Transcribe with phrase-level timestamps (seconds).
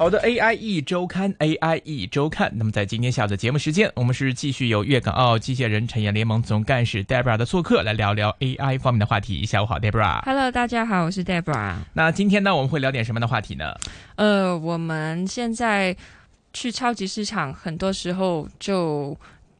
[0.00, 2.50] 好的，AI 一周刊，AI 一周刊。
[2.54, 9.44] 那么在今天下午的节目时间，我们是继续由粤港澳机械人产业联盟总干事 Debra 的做客，来聊聊 AI 方面的话题。
[9.44, 10.24] 下午好，Debra。
[10.24, 11.74] Hello，大家好，我是 Debra。
[11.92, 13.74] 那今天呢，我们会聊点什么样的话题呢？
[14.16, 15.94] 呃，我们现在
[16.54, 19.14] 去超级市场，很多时候就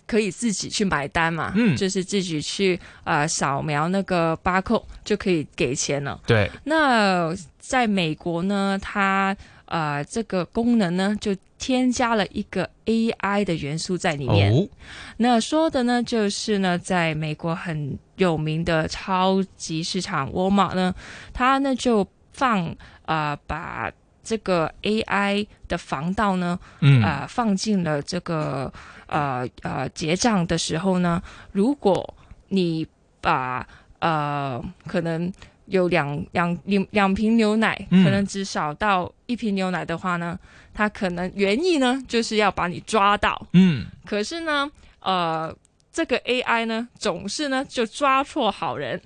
[0.07, 6.19] 可以自己去买单嘛，嗯就是自己去呃扫描那个巴扣就可以给钱了。
[6.27, 9.37] 对，那在美国呢，它
[9.71, 14.53] 呃这个功能呢就添加了一个 AI 的元素在里面。
[14.53, 14.69] 哦，
[15.17, 20.95] 那说的呢，就是呢，在美国很有名的超级市场沃尔玛呢，
[21.33, 22.67] 它呢就放
[23.05, 23.91] 啊、呃把
[24.23, 28.73] 这个 AI 的防盗呢，嗯，啊、放进了这个
[29.07, 32.15] 呃呃结账的时候呢，如果
[32.49, 32.87] 你
[33.21, 33.67] 把
[33.99, 35.31] 呃可能
[35.71, 40.39] 有两两两两瓶牛奶，嗯可能只少到一瓶牛奶的话呢，
[40.75, 44.69] 他可能原意呢就是要把你抓到，嗯，可是呢，
[45.01, 45.57] 呃，
[45.93, 49.01] 这个 AI 呢，总是呢就抓错好人，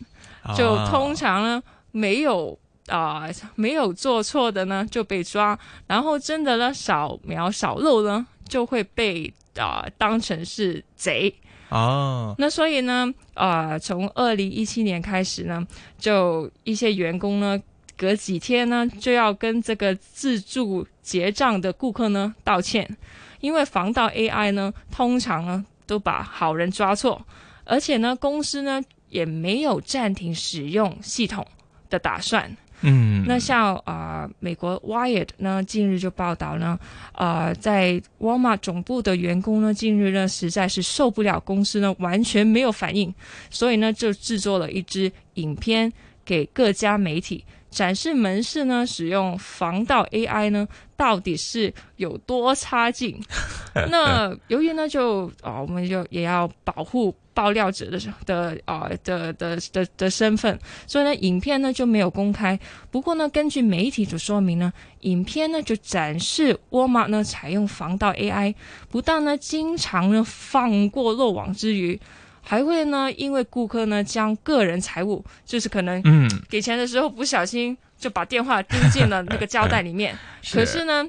[0.56, 2.58] 就啊通常呢没有
[2.88, 11.34] 啊、没有做错的呢就被抓，然后真的呢扫描扫漏呢就会被啊、当成是贼。
[11.74, 15.66] 哦，那所以呢，呃，从二零一七年开始呢，
[15.98, 17.60] 就一些员工呢，
[17.96, 22.96] 隔几天呢就要跟这个自助结账的顾客呢道歉，
[23.40, 27.20] 因为防盗 AI 呢，通常呢都把好人抓错，
[27.64, 31.44] 而且呢，公司呢也没有暂停使用系统
[31.90, 32.56] 的打算。
[32.84, 36.78] 嗯，那像啊、呃美国 Wired 呢，近日就报道呢，
[37.14, 43.12] 呃，在 Walmart 总部的员工呢，近日呢实在是受不了公司呢完全没有反应，
[43.50, 45.90] 所以呢就制作了一支影片
[46.24, 53.20] 给各家媒体展示门市呢使用防盗 AI 呢到底是有多差劲。
[53.90, 62.58] 那由于呢就啊、我们就也要保护爆料者的的啊、的的的的身份，所以呢影片呢就没有公开。
[62.90, 68.54] 不过呢，根据媒体的说明呢，影片呢就展示沃尔玛呢采用防盗 AI，
[68.88, 72.00] 不但呢经常呢放过漏网之鱼，
[72.40, 80.16] 还会呢因为顾客呢将个人财物，就是可能嗯，给钱的时候不小心就把电话丢进了那个胶带里面，
[80.52, 81.04] 可是呢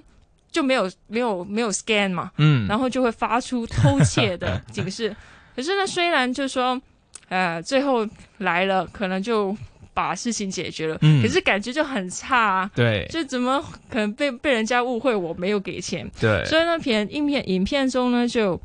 [0.51, 5.15] 就没有没有没有 scan 嘛，嗯，然后就会发出偷窃的警示。
[5.55, 6.79] 可是呢，虽然就说，
[7.29, 8.07] 呃，最后
[8.39, 9.55] 来了，可能就
[9.93, 12.71] 把事情解决了，嗯可是感觉就很差啊。
[12.75, 16.09] 对就怎么可能被被人家误会我没有给钱？
[16.19, 18.59] 对，所以呢，片影片影片中呢就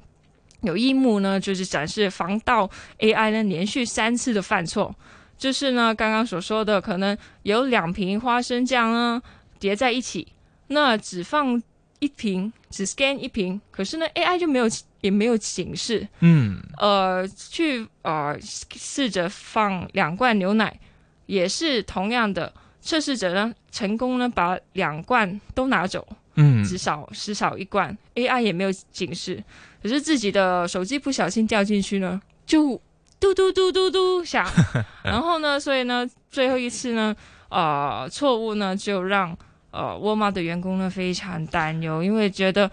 [0.62, 2.68] 有一幕呢，就是展示防盗
[2.98, 4.94] AI 呢连续三次的犯错，
[5.38, 9.22] 就是呢刚刚所说的，可能有两瓶花生酱呢
[9.60, 10.26] 叠在一起，
[10.66, 11.62] 那只放
[12.00, 14.66] 一瓶，只 scan 一瓶，可是呢 AI 就没有
[15.00, 20.78] 也没有警示，嗯，呃，去呃试着放两罐牛奶，
[21.26, 26.06] 也是同样的，测试者呢成功呢把两罐都拿走。
[26.36, 29.42] 嗯，只少只少一罐，AI 也没有警示，
[29.82, 32.80] 可是自己的手机不小心掉进去呢，就
[33.18, 34.46] 嘟嘟嘟嘟嘟响，
[35.02, 37.14] 然后呢，所以呢，最后一次呢，
[37.48, 39.36] 呃，错误呢就让
[39.72, 42.70] 呃沃尔玛的员工呢非常担忧，因为觉得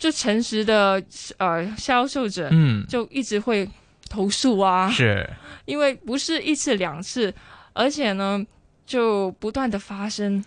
[0.00, 1.00] 就诚实的
[1.36, 3.68] 呃销售者嗯，就一直会
[4.08, 5.28] 投诉啊，是，
[5.64, 7.32] 因为不是一次两次，
[7.74, 8.44] 而且呢
[8.84, 10.44] 就不断的发生，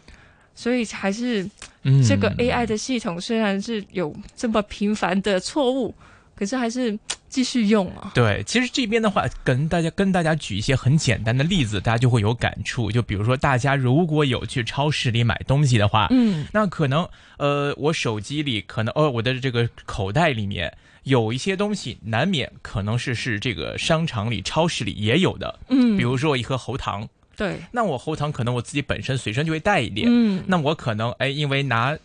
[0.54, 1.50] 所以还是。
[1.86, 5.94] 嗯，这个 AI 的系统虽然是有这么频繁的错误，
[6.36, 6.98] 可是还是
[7.30, 8.12] 继续用啊。
[8.14, 12.92] 对，其实这边的话，跟大家跟大家举一些很简单的例子，大家就会有感触。
[12.92, 17.08] 就比如说，大家如果有去超市里买东西的话，嗯，那可能
[17.38, 20.72] 呃，我手机里可能呃，我的这个口袋里面
[21.04, 25.60] 有一些东西，难免可能是是这个商场里、超市里也有的。
[25.70, 31.98] 嗯，比如说一盒喉糖，对，那我喉糖可能我自己本身随身就会带一点，嗯，那我可能哎，因为拿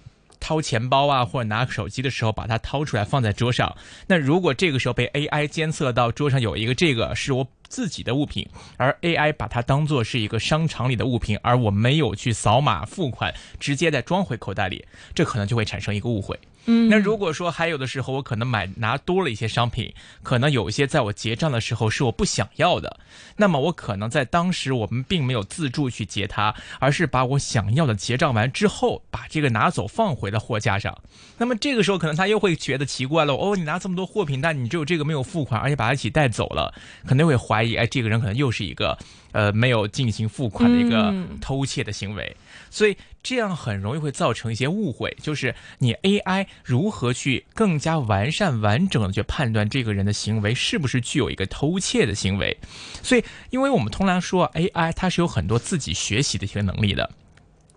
[0.49, 3.77] 掏钱包啊，或者拿手机的时候把它掏出来放在桌上。
[4.07, 8.49] 那如果这个时候被 AI 监测到桌上有一个这个是我自己的物品，
[8.79, 14.83] 而 AI 把它当做是一个商场里的物品，而我没有去扫码付款，直接再装回口袋里，
[15.15, 16.41] 这可能就会产生一个误会。
[16.67, 22.99] 嗯，那如果说还有的时候我可能买拿多了一些商品，可能有一些在我结账的时候是我不想要的，
[23.37, 30.97] 那么我可能在当时我们并没有自助去结它，而是把我想要的结账完之后，把这个拿走放回了货架上。
[31.39, 36.75] 那么这个时候可能他又会觉得奇怪了，哦，你拿这么多货品，但你只有这个没有付款，而且把它一起带走了，
[37.07, 38.99] 可能会怀疑，哎，这个人可能又是一个
[39.33, 42.37] 呃没有进行付款的一个嗯偷窃的行为，
[42.71, 52.57] 所以这样很容易会造成一些误会，就是你 AI 如何去更加完善完整的去判断这个人的行为是不是具有一个偷窃的行为，
[53.03, 57.11] 所以因为我们通常说 AI 它是有很多自己学习的一些能力的。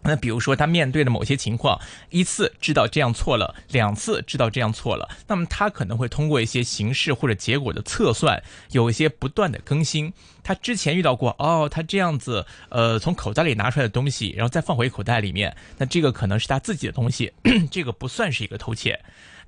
[0.04, 10.12] 那比如说，他面对的某些情况，一次知道这样错了，两次知道这样错了，那么他可能会通过一些形式或者结果的测算，有一些不断的更新。
[10.44, 17.32] 他之前遇到过，哦，他这样子，呃，从口袋里拿出来的东西，然后再放回口袋里面，那这个可能是他自己的东西，
[17.70, 19.00] 这个不算是一个偷窃。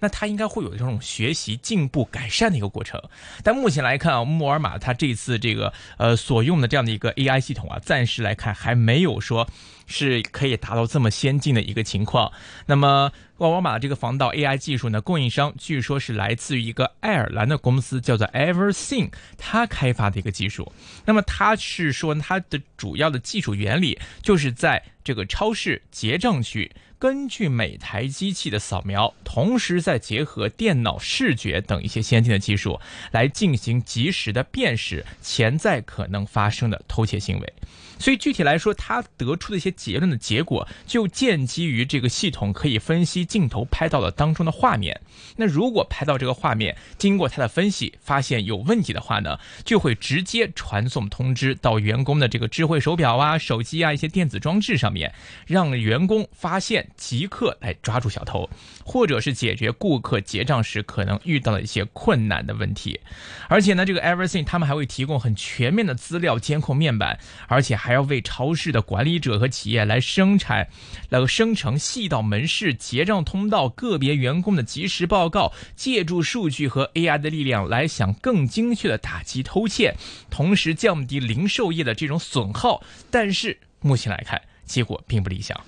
[0.03, 3.01] 那它应该会有这种学习、进步、改善的一个过程。
[3.41, 9.47] 但目前来看啊，沃尔玛它这次这个呃所用的这样的一个 AI 系统啊，暂时来看还没有说
[9.87, 12.33] 是可以达到这么先进的一个情况。
[12.65, 20.69] 那么沃尔玛这个防盗 AI 技术呢，供应商据说是来自于一个爱尔兰的公司，叫做 ever sing 它开发的一个技术。
[21.05, 26.69] 那么它是说它的主要的技术原理就是在这个超市结账区。
[27.03, 32.79] 根据每台机器的扫描，同时再结合电脑视觉等一些先进的技术，
[33.11, 37.53] 来进行及时的辨识潜在可能发生的偷窃行为。
[37.99, 44.99] 所以具体来说，他得出的一些结论的结果，就建基于这个系统可以分析镜头拍到的当中的画面。
[45.37, 55.13] 那如果拍到这个画面，经过他的分析发现有问题的话呢，就会直接传送通知到员工的这个智慧手表啊、手机啊一些电子装置上面，
[55.47, 58.49] 让员工发现，即刻来抓住小偷，
[58.83, 62.99] 或者是解决顾客结账时可能遇到的一些困难的问题。
[63.47, 70.67] 而且呢，这个 Everything 他们还会提供很全面的资料监控面板，而且还要为超市的管理者和企业来生产、
[71.09, 79.95] 来生成细到门市结账通道个别员工的及时报告，借助数据和 AI 的力量来想更精确的打击偷窃，
[80.29, 82.83] 同时降低零售业的这种损耗。
[83.09, 85.59] 但是目前来看，结果并不理想。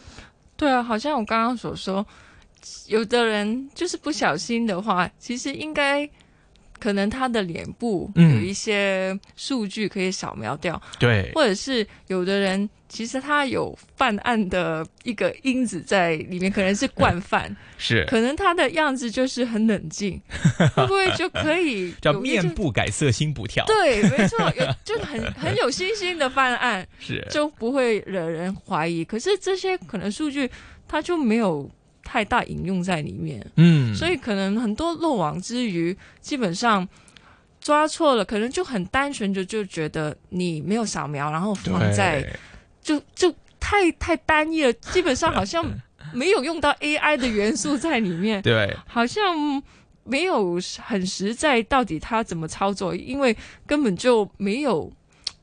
[0.58, 2.06] 对啊，好像我刚刚所说，
[2.88, 6.10] 有的人就是不小心的话，其实应该
[6.80, 20.22] 可能他的脸部嗯有一些数据可以扫描掉，对，或者是有的人其实他有犯案的一个因子在里面，可能是惯犯， 是可能他的样子就是很冷静，
[20.76, 23.66] 会不会就可以叫面部改色心不跳。
[23.66, 29.04] 对，没错， 有就很很有信心的犯案，是就不会惹人怀疑。
[29.04, 30.50] 可是这些可能数据
[30.88, 31.70] 他就没有
[32.06, 36.88] 太大引用在里面，嗯，所以可能很多漏网之鱼，基本上
[37.60, 42.26] 抓错了，可能就很单纯的就觉得你没有扫描，然后放在
[42.82, 45.66] 就就太太单一了，基本上好像
[46.14, 48.74] 没有用到 AI 的元素在里面，对。
[48.88, 49.24] 好像
[50.04, 53.36] 没有很实在，到底他怎么操作，因为
[53.66, 54.92] 根本就没有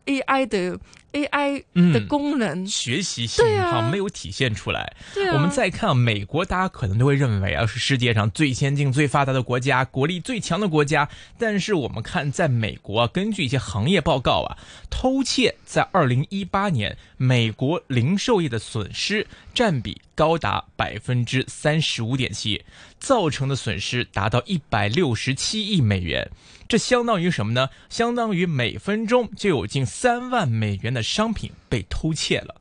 [0.06, 0.78] AI 的
[1.12, 2.66] AI 嗯的功能。
[2.66, 4.94] 学习性对啊哈没有体现出来。
[5.14, 11.08] 对啊，我们再看美国，大家可能都会认为啊是世界上最先进、最发达的国家，国力最强的国家。
[11.38, 14.58] 但是我们看，在美国啊，根据一些行业报告啊，
[14.90, 22.64] 偷窃在二零一八年美国零售业的损失占比高达百分之三十五点七，
[22.98, 26.30] 造成的损失达到一百六十七亿美元。
[26.68, 27.68] 这相当于什么呢？
[27.90, 32.56] 相当于每分钟就有近三万美元的商品被偷窃了。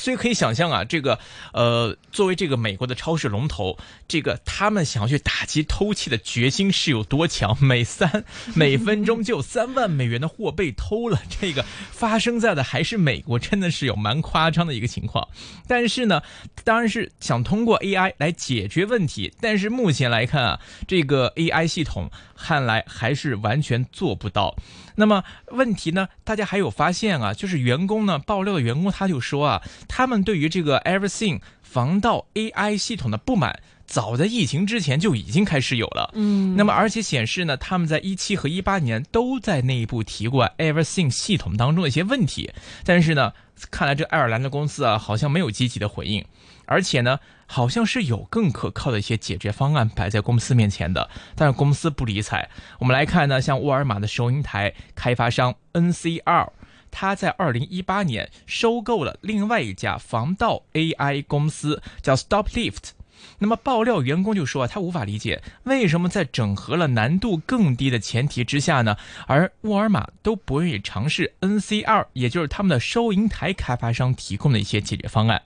[0.00, 1.18] 所以可以想象啊，这个
[1.52, 3.76] 呃，作为这个美国的超市龙头，
[4.06, 7.58] 这个他们想要去打击偷窃的决心是有多强？
[7.60, 8.24] 每三
[8.54, 15.26] 每分钟就有三万美元的货被偷了，这个发生在的还是美国，真的是有蛮夸张的一个情况。
[15.66, 16.22] 但是呢，
[16.68, 24.54] 当然是想通过 AI 来解决问题，但是目前来看啊，这个 AI 系统看来还是完全做不到。
[24.94, 26.06] 那么问题呢？
[26.24, 36.10] 大家还有发现啊，就是员工呢爆料的员工他就说啊，他们对于这个 Everything 防盗 AI 系统的不满，早在疫情之前就已经开始有了。
[36.16, 42.52] 嗯，那么而且显示呢，他们在一七和一八年都在内部提过 Everything 系统当中的一些问题，
[42.84, 43.32] 但是呢，
[43.70, 46.22] 看来这爱尔兰的公司啊，好像没有积极的回应，
[46.68, 47.18] 而且呢。
[47.50, 52.46] 好像是有更可靠的一些解决方案摆在公司面前的，但是公司不理睬。
[52.78, 56.50] 我们来看呢，像沃尔玛的收银台开发商 NCR，
[56.90, 62.90] 他在二零一八年收购了另外一家防盗 AI 公司，叫 StopLift。
[63.38, 68.96] 那么爆料员工就说啊，他无法理解为什么在整合了难度更低的前提之下呢，
[69.26, 75.42] 而沃尔玛都不愿意尝试 NCR，也就是他们的收银台开发商提供的一些解决方案。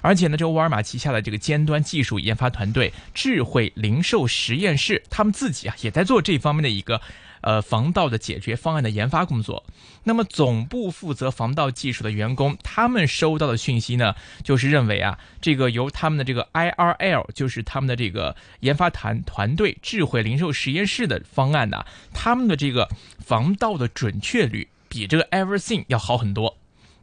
[0.00, 7.00] 而且呢，这个沃尔玛旗下的这个尖端技术研发团队智慧零售实验室，他们自己啊也在做这方面的一个。
[7.44, 9.64] 呃防盗的解决方案的研发工作。
[10.02, 26.56] 那么总部负责防盗技术的员工，他们收到的讯息呢，就是认为啊，这个由他们的这个 IRL，就是他们的这个研发团团队智慧零售实验室的方案呢，他们的这个防盗的准确率比这个 Everything 要好很多。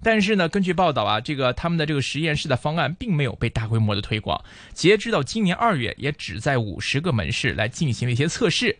[0.03, 4.43] 但是呢，根据报道啊，这个他们的这个实验室的方案并没有被大规模的推广，
[4.73, 8.77] 截止到今年二月，也只在五十个门市来进行了一些测试。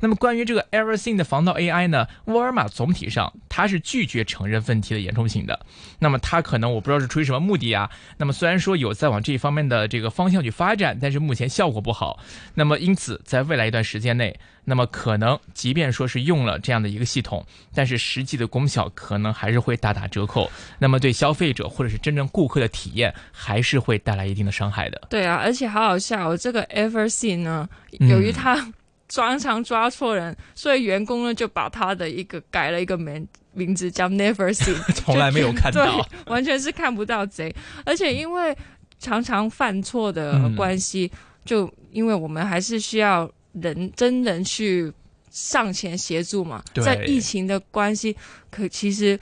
[0.00, 5.58] 那么关于这个 Everything 的防盗 AI 呢，沃尔玛总体上它是拒绝承认问题的严重性的。
[5.98, 7.90] 那么它可能我不知道是出于什么目的啊。
[8.18, 12.18] 那么虽然说有在往这一方面的这个方向去发展，但是目前效果不好。
[12.54, 20.50] 那么因此在未来一段时间内，那么可能即便说是用了这样的一个系统，但是实际的功效可能还是会大打折扣。
[20.78, 25.06] 那么对消费者或者是真正顾客的体验，还是会带来一定的伤害的。
[25.08, 27.68] 对啊，而且好好笑，这个 Everything 呢，
[28.00, 28.72] 由于它。
[29.08, 37.54] 常常抓错人，所以员工呢就把他的一个改了一个名名字叫 Never See， 从来没有看到，完全是看不到贼。
[37.84, 38.56] 而且因为
[38.98, 41.10] 常常犯错的关系，
[41.44, 44.92] 就因为我们还是需要人真人去
[45.30, 46.62] 上前协助嘛。
[46.74, 48.16] 在疫情的关系，
[48.50, 49.18] 可其实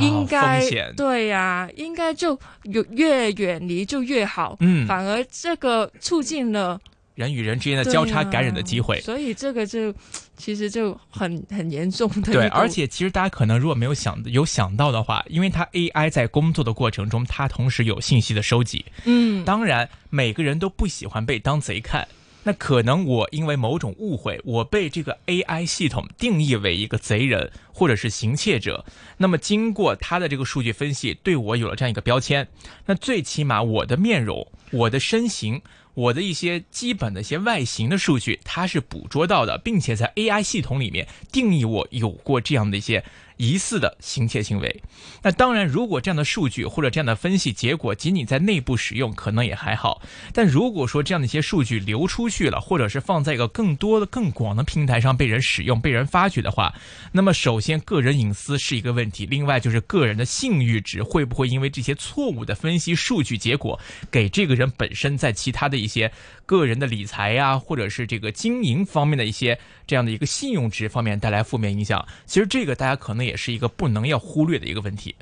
[0.00, 0.62] 应该
[0.96, 4.56] 对呀，应该就有越远离就越好。
[4.60, 6.78] 嗯，反而这个促进了。
[7.14, 9.94] 人与人之间的交叉感染的机会，所以这个就
[10.36, 12.32] 其实就很很严重的。
[12.32, 18.84] 对，而且其实大家可能如果没有想有想到的话，因为它 AI 在工作的过程中，它同时有信息的收集。
[19.04, 22.08] 嗯，当然每个人都不喜欢被当贼看。
[22.44, 28.84] 那可能我因为某种误会，我被这个 AI 系统定义为一个贼人或者是行窃者。
[29.16, 32.48] 那么经过它的这个数据分析，对我有了这样一个标签。
[32.86, 35.60] 那最起码我的面容、我的身形。
[35.94, 43.04] 我的一些基本的一些外形的数据，它是捕捉到的，并且在 AI 系统里面定义我有过这样的一些。
[43.42, 44.82] 疑似的行窃行为，
[45.20, 50.00] 那当然，如果这样的数据或者这样的分析结果仅仅在内部使用，可能也还好。
[50.32, 56.72] 但如果说这样的一些数据流出去了，或者是放在一个更多的、更广的平台上被人使用、被人发掘的话，
[57.10, 63.76] 那么首先个人隐私是一个问题，另外就是个人的信誉值会不会因为这些错误的分析数据结果，
[64.08, 66.12] 给这个人本身在其他的一些
[66.46, 72.06] 个人的理财呀，或者是这个经营方面的一些这样的一个信用值方面带来负面影响。
[72.24, 73.31] 其实这个大家可能也。
[73.32, 75.14] 也是一个不能要忽略的一个问题，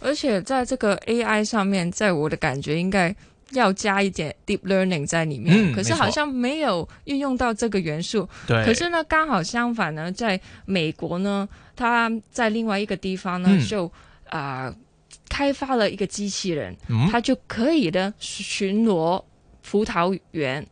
[0.00, 3.14] 而且在这个 AI 上面，在我的感觉应该
[3.52, 8.28] 要加一点 deep learning 在里面，可是好像没有运用到这个元素。
[8.48, 13.88] 对，可是呢，刚好相反呢，在美国呢，它在另外一个地方呢，就
[14.28, 14.74] 啊
[15.28, 16.76] 开发了一个机器人，
[17.12, 19.22] 它就可以的巡逻
[19.62, 20.66] 葡萄园。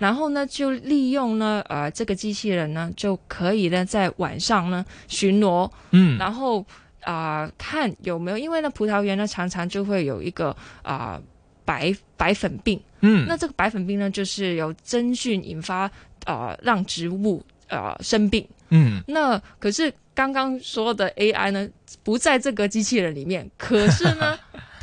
[0.00, 6.64] 然后呢，就利用呢，呃，这个机器人呢，就可以呢，在晚上呢巡逻，嗯，然后
[7.02, 11.20] 啊，看有没有，因为呢，葡萄园呢，常常就会有一个啊
[11.66, 15.90] 白白粉病，嗯，那这个白粉病呢，就是由真菌引发，
[16.24, 21.68] 啊，让植物啊生病，嗯，那可是刚刚说的 AI 呢，
[22.02, 24.38] 不在这个机器人里面，可是呢。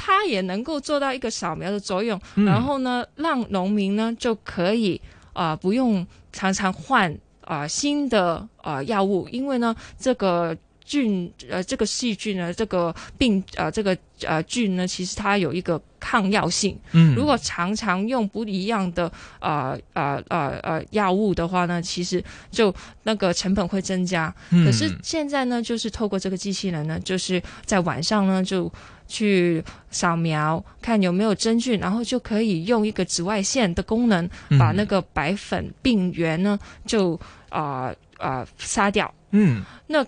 [0.08, 5.02] 它也能够做到一个扫描的作用，然后呢，让农民呢就可以
[5.34, 10.56] 啊不用常常换啊新的啊药物，因为呢这个
[10.88, 24.34] 菌呃这个细菌呢这个病呃这个呃菌呢其实它有一个抗药性，嗯，如果常常用不一样的呃呃呃呃药物的话呢，其实就那个成本会增加。
[24.50, 28.72] 可是现在呢，就是透过这个机器人呢，就是在晚上呢就。
[29.10, 34.30] 去扫描看有没有真菌，然后就可以用一个紫外线的功能，
[34.60, 37.18] 把那个白粉病原呢就
[37.48, 39.10] 啊啊杀掉。
[39.32, 40.06] 嗯，那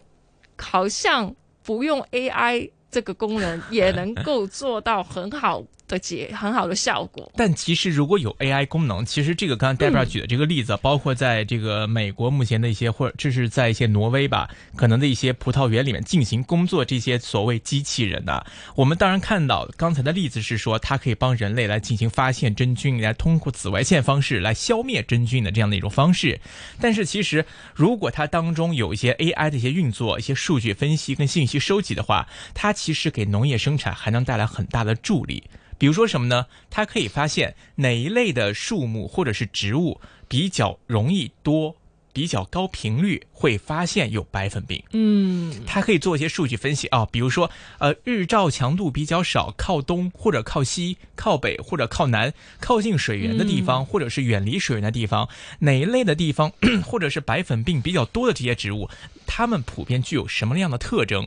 [0.59, 5.63] 好像不用 AI 这个功能也能够做到很好。
[5.89, 26.39] 的结很好的效果， 但其实如果有 AI 功能，其实这个刚刚 Debra 举的这个例子，包括在这个美国目前的一些，或者这是在一些挪威吧，可能的一些葡萄园里面进行工作，这些所谓机器人呐，我们当然看到刚才的例子是说，它可以帮人类来进行发现真菌，来通过紫外线方式来消灭真菌的这样的一种方式。
[26.79, 27.43] 但是其实
[27.73, 35.43] 如果它当中有一些 AI 的一些运作、一些数据分析跟信息收集的话，它其实给农业生产还能带来很大的助力。
[35.77, 36.45] 比如说什么呢？
[36.69, 41.75] 它可以发现哪一类的树木或者是植物比较容易多
[42.11, 44.81] 比较高频率会发现有白粉病。
[44.91, 56.51] 嗯，它可以做一些数据分析啊，比如说，呃，日照强度比较少，靠东或者靠西、靠北或者靠南，靠近水源的地方，或者是远离水源的地方，哪一类的地方，
[56.83, 58.89] 或者是白粉病比较多的这些植物，
[59.25, 61.25] 它们普遍具有什么样的特征？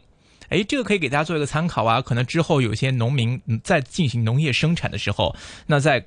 [0.53, 2.03] 哎，这个可以给大家做一个参考啊。
[2.03, 5.35] 可能之后有些农民在进行农业生产的时候，
[5.67, 6.05] 那在。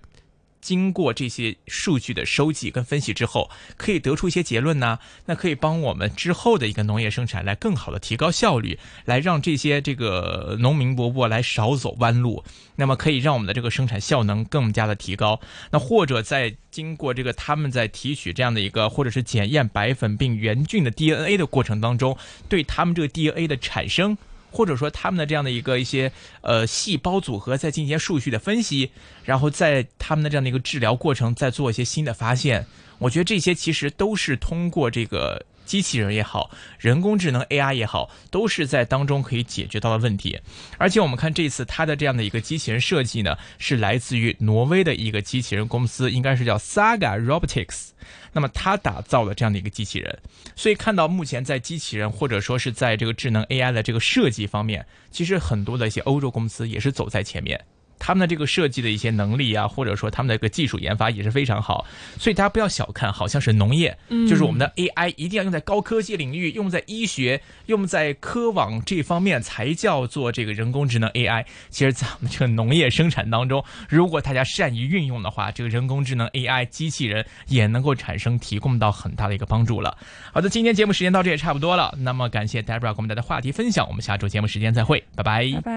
[0.62, 4.98] 经过这些数据的收集跟分析之后，可以得出一些结论呢。
[5.28, 12.44] 那可以帮我们之后的一个农业生产来更好的提高效率，来让这些这个农民伯伯来少走弯路。
[12.78, 15.40] 那么可以让我们的这个生产效能更加的提高。
[15.70, 22.18] 那或者在经过这个他们在提取这样的一个或者是检验白粉病原菌的 DNA 的过程当中，
[22.50, 24.18] 对他们这个 DNA 的产生。
[24.56, 28.92] 或者说他们的这样的一个一些呃细胞组合再进行数据的分析，
[29.26, 32.66] 然后在他们的这样的一个治疗过程再做一些新的发现，
[33.00, 35.46] 我觉得这些其实都是通过这个。
[35.66, 40.40] 机器人也好，人工智能 AI 也好，都是在当中可以解决到的问题。
[40.78, 47.90] 而且我们看这次它的这样的一个机器人设计呢，是来自于挪威的一个机器人公司，应该是叫 Saga Robotics。
[48.32, 50.20] 那么它打造了这样的一个机器人，
[50.56, 57.60] 所以看到目前在机器人或者说是在这个智能 AI 的这个设计方面，其实很多的一些欧洲公司也是走在前面。
[58.00, 61.86] 他们的这个设计的一些能力啊，或者说他们的一个技术研发也是非常好，
[62.20, 63.98] 所以大家不要小看，好像是农业，
[64.28, 71.46] 就是我们的 AI 一定要用在高科技领域，用在医学，用在科网这方面才叫做这个人工智能 AI。
[71.70, 79.98] 其实，在我们这个农业生产当中，如果大家善于运用的话，这个人工智能 AI 机器人也能够产生提供到很大的一个帮助了。
[80.32, 85.72] 好的，今天节目时间到这也差不多了，那么感谢 Debra 给我们带来的话题分享，我们下周节目时间再会，拜拜，拜拜。